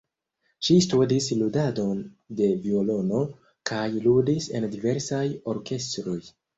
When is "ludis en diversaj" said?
4.09-5.25